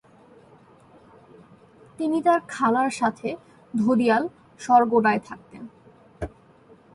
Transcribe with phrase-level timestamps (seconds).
[1.97, 3.29] তিনি তার খালার সাথে
[3.73, 4.23] ধোদিয়াল,
[4.59, 5.63] সরগোডায় থাকতেন।